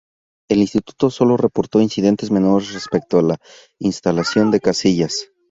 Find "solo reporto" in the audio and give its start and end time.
1.11-1.79